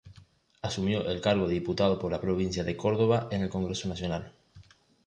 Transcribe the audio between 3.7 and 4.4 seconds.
Nacional.